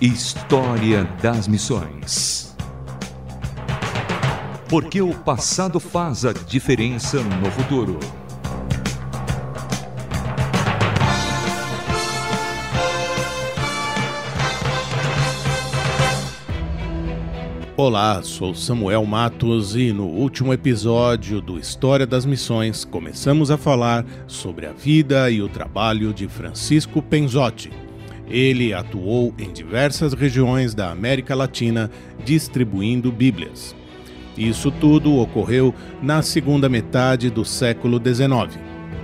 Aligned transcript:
História 0.00 1.04
das 1.22 1.48
Missões. 1.48 2.54
Porque 4.68 5.00
o 5.00 5.14
passado 5.14 5.80
faz 5.80 6.26
a 6.26 6.34
diferença 6.34 7.22
no 7.22 7.50
futuro. 7.50 7.98
Olá, 17.74 18.22
sou 18.22 18.54
Samuel 18.54 19.06
Matos 19.06 19.74
e 19.76 19.94
no 19.94 20.04
último 20.04 20.52
episódio 20.52 21.40
do 21.40 21.58
História 21.58 22.06
das 22.06 22.26
Missões 22.26 22.84
começamos 22.84 23.50
a 23.50 23.56
falar 23.56 24.04
sobre 24.26 24.66
a 24.66 24.72
vida 24.72 25.30
e 25.30 25.40
o 25.40 25.48
trabalho 25.48 26.12
de 26.12 26.28
Francisco 26.28 27.00
Penzotti. 27.00 27.85
Ele 28.28 28.74
atuou 28.74 29.32
em 29.38 29.52
diversas 29.52 30.12
regiões 30.12 30.74
da 30.74 30.90
América 30.90 31.34
Latina 31.34 31.90
distribuindo 32.24 33.12
Bíblias. 33.12 33.74
Isso 34.36 34.70
tudo 34.70 35.16
ocorreu 35.16 35.74
na 36.02 36.20
segunda 36.22 36.68
metade 36.68 37.30
do 37.30 37.44
século 37.44 37.98
XIX. 37.98 38.58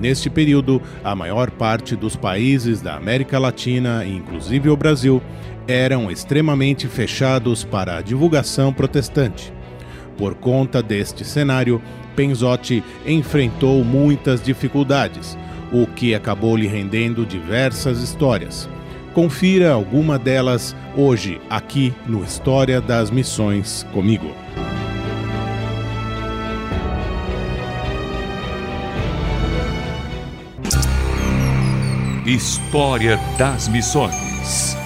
Neste 0.00 0.28
período, 0.28 0.82
a 1.02 1.14
maior 1.14 1.50
parte 1.50 1.96
dos 1.96 2.16
países 2.16 2.80
da 2.80 2.96
América 2.96 3.38
Latina, 3.38 4.04
inclusive 4.04 4.68
o 4.68 4.76
Brasil, 4.76 5.22
eram 5.66 6.10
extremamente 6.10 6.86
fechados 6.88 7.64
para 7.64 7.96
a 7.96 8.02
divulgação 8.02 8.72
protestante. 8.72 9.52
Por 10.18 10.34
conta 10.34 10.82
deste 10.82 11.24
cenário, 11.24 11.80
Penzotti 12.14 12.84
enfrentou 13.06 13.82
muitas 13.82 14.42
dificuldades, 14.42 15.38
o 15.72 15.86
que 15.86 16.14
acabou 16.14 16.56
lhe 16.56 16.66
rendendo 16.66 17.24
diversas 17.24 18.00
histórias. 18.02 18.68
Confira 19.14 19.72
alguma 19.72 20.18
delas 20.18 20.74
hoje 20.96 21.40
aqui 21.48 21.94
no 22.04 22.24
História 22.24 22.80
das 22.80 23.12
Missões 23.12 23.86
comigo. 23.92 24.34
História 32.26 33.16
das 33.38 33.68
Missões. 33.68 34.76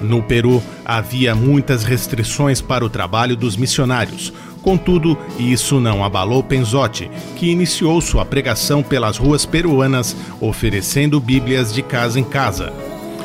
No 0.00 0.22
Peru, 0.22 0.62
havia 0.84 1.34
muitas 1.34 1.84
restrições 1.84 2.60
para 2.60 2.84
o 2.84 2.90
trabalho 2.90 3.34
dos 3.34 3.56
missionários. 3.56 4.32
Contudo, 4.62 5.18
isso 5.38 5.80
não 5.80 6.04
abalou 6.04 6.42
Penzotti, 6.42 7.10
que 7.34 7.50
iniciou 7.50 8.00
sua 8.00 8.24
pregação 8.24 8.82
pelas 8.82 9.16
ruas 9.16 9.44
peruanas, 9.44 10.16
oferecendo 10.40 11.20
Bíblias 11.20 11.74
de 11.74 11.82
casa 11.82 12.20
em 12.20 12.24
casa. 12.24 12.72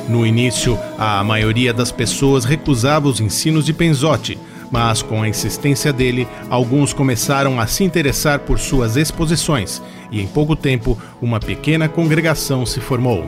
No 0.09 0.25
início, 0.25 0.79
a 0.97 1.23
maioria 1.23 1.71
das 1.73 1.91
pessoas 1.91 2.43
recusava 2.43 3.07
os 3.07 3.19
ensinos 3.19 3.65
de 3.65 3.73
Penzotti, 3.73 4.37
mas 4.71 5.01
com 5.01 5.21
a 5.21 5.29
insistência 5.29 5.93
dele, 5.93 6.27
alguns 6.49 6.91
começaram 6.91 7.59
a 7.59 7.67
se 7.67 7.83
interessar 7.83 8.39
por 8.39 8.57
suas 8.57 8.97
exposições, 8.97 9.81
e 10.11 10.21
em 10.21 10.27
pouco 10.27 10.55
tempo, 10.55 10.97
uma 11.21 11.39
pequena 11.39 11.87
congregação 11.87 12.65
se 12.65 12.79
formou. 12.79 13.25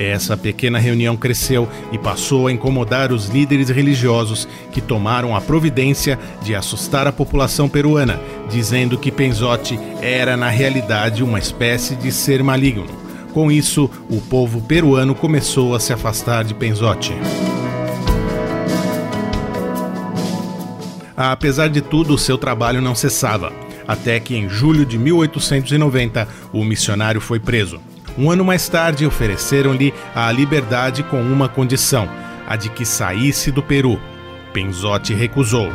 Essa 0.00 0.34
pequena 0.34 0.78
reunião 0.78 1.14
cresceu 1.14 1.68
e 1.92 1.98
passou 1.98 2.46
a 2.46 2.52
incomodar 2.52 3.12
os 3.12 3.26
líderes 3.26 3.68
religiosos 3.68 4.48
que 4.72 4.80
tomaram 4.80 5.36
a 5.36 5.42
providência 5.42 6.18
de 6.40 6.54
assustar 6.54 7.06
a 7.06 7.12
população 7.12 7.68
peruana, 7.68 8.18
dizendo 8.48 8.96
que 8.96 9.12
Penzotti 9.12 9.78
era 10.00 10.38
na 10.38 10.48
realidade 10.48 11.22
uma 11.22 11.38
espécie 11.38 11.94
de 11.96 12.10
ser 12.10 12.42
maligno. 12.42 12.86
Com 13.34 13.52
isso, 13.52 13.90
o 14.08 14.22
povo 14.22 14.62
peruano 14.62 15.14
começou 15.14 15.74
a 15.74 15.80
se 15.80 15.92
afastar 15.92 16.44
de 16.44 16.54
Penzotti. 16.54 17.12
Apesar 21.14 21.68
de 21.68 21.82
tudo, 21.82 22.16
seu 22.16 22.38
trabalho 22.38 22.80
não 22.80 22.94
cessava, 22.94 23.52
até 23.86 24.18
que 24.18 24.34
em 24.34 24.48
julho 24.48 24.86
de 24.86 24.96
1890 24.96 26.26
o 26.54 26.64
missionário 26.64 27.20
foi 27.20 27.38
preso. 27.38 27.78
Um 28.18 28.30
ano 28.30 28.44
mais 28.44 28.68
tarde, 28.68 29.06
ofereceram-lhe 29.06 29.94
a 30.14 30.30
liberdade 30.30 31.02
com 31.02 31.20
uma 31.22 31.48
condição: 31.48 32.08
a 32.46 32.56
de 32.56 32.68
que 32.68 32.84
saísse 32.84 33.50
do 33.50 33.62
Peru. 33.62 34.00
Penzotti 34.52 35.14
recusou. 35.14 35.68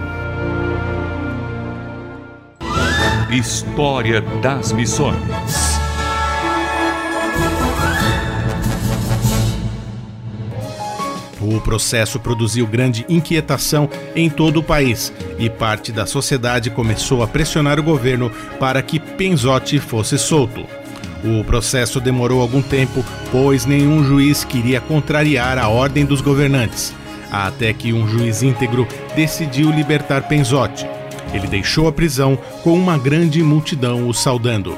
História 3.32 4.22
das 4.42 4.72
Missões. 4.72 5.18
O 11.42 11.62
processo 11.62 12.20
produziu 12.20 12.66
grande 12.66 13.06
inquietação 13.08 13.90
em 14.16 14.30
todo 14.30 14.58
o 14.58 14.64
país 14.64 15.14
e 15.38 15.50
parte 15.50 15.92
da 15.92 16.06
sociedade 16.06 16.70
começou 16.70 17.22
a 17.22 17.28
pressionar 17.28 17.80
o 17.80 17.84
governo 17.84 18.32
para 18.60 18.82
que 18.82 19.00
Penzotti 19.00 19.80
fosse 19.80 20.18
solto. 20.18 20.66
O 21.26 21.44
processo 21.44 22.00
demorou 22.00 22.40
algum 22.40 22.62
tempo, 22.62 23.04
pois 23.32 23.66
nenhum 23.66 24.04
juiz 24.04 24.44
queria 24.44 24.80
contrariar 24.80 25.58
a 25.58 25.68
ordem 25.68 26.06
dos 26.06 26.22
governantes, 26.22 26.94
até 27.32 27.74
que 27.74 27.92
um 27.92 28.08
juiz 28.08 28.44
íntegro 28.44 28.88
decidiu 29.16 29.72
libertar 29.72 30.28
Penzotti. 30.28 30.86
Ele 31.34 31.48
deixou 31.48 31.88
a 31.88 31.92
prisão 31.92 32.38
com 32.64 32.74
uma 32.74 32.96
grande 32.96 33.42
multidão 33.42 34.08
o 34.08 34.14
saudando. 34.14 34.78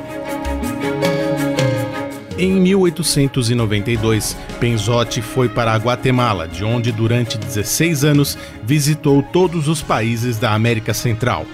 Em 2.37 2.53
1892, 2.61 4.37
Penzotti 4.57 5.21
foi 5.21 5.49
para 5.49 5.73
a 5.73 5.77
Guatemala, 5.77 6.47
de 6.47 6.63
onde 6.63 6.93
durante 6.93 7.37
16 7.37 8.05
anos 8.05 8.37
visitou 8.63 9.21
todos 9.21 9.67
os 9.67 9.81
países 9.81 10.37
da 10.37 10.53
América 10.53 10.93
Central 10.93 11.45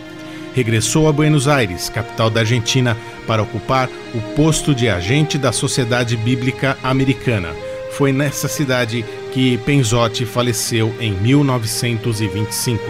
regressou 0.53 1.07
a 1.07 1.11
Buenos 1.11 1.47
Aires, 1.47 1.89
capital 1.89 2.29
da 2.29 2.41
Argentina, 2.41 2.97
para 3.27 3.41
ocupar 3.41 3.89
o 4.13 4.21
posto 4.35 4.73
de 4.73 4.89
agente 4.89 5.37
da 5.37 5.51
Sociedade 5.51 6.15
Bíblica 6.15 6.77
Americana. 6.83 7.49
Foi 7.91 8.11
nessa 8.11 8.47
cidade 8.47 9.05
que 9.31 9.57
Penzotti 9.59 10.25
faleceu 10.25 10.95
em 10.99 11.13
1925. 11.13 12.83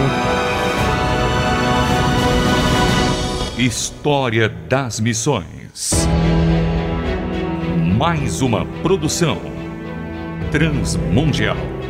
História 3.59 4.49
das 4.49 4.99
Missões. 4.99 6.09
Mais 7.97 8.41
uma 8.41 8.65
produção 8.83 9.39
transmundial. 10.51 11.82